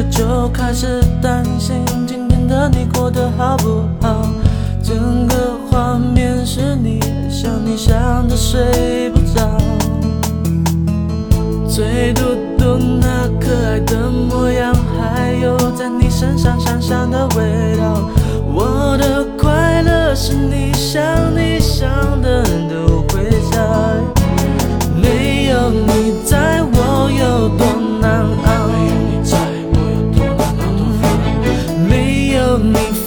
[0.00, 4.26] 我就开始担心今天的你过得好不好。
[4.82, 9.58] 整个画面是你想你想的睡不着，
[11.68, 12.22] 最嘟
[12.56, 18.08] 嘟那可爱的模样，还有在你身上香香的味道。
[18.54, 21.29] 我的快乐是你想。
[32.62, 32.99] me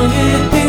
[0.00, 0.08] 相
[0.56, 0.59] 遇。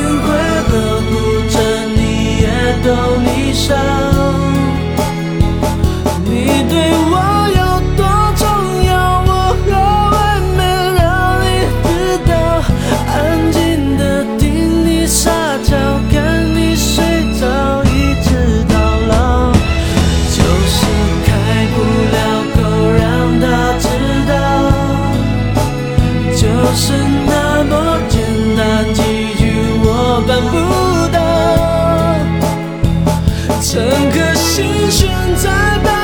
[33.81, 35.50] 整颗心悬在
[35.84, 36.01] 半